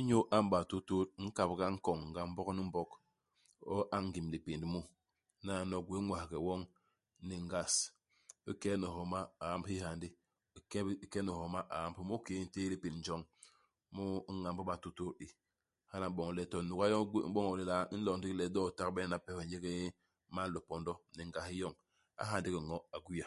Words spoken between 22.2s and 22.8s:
A ha ndigi ño,